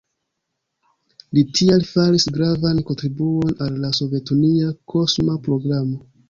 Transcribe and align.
Li 1.37 1.43
tial 1.59 1.85
faris 1.89 2.25
gravan 2.37 2.79
kontribuon 2.87 3.53
al 3.67 3.77
la 3.85 3.93
sovetunia 3.99 4.73
kosma 4.95 5.39
programo. 5.51 6.03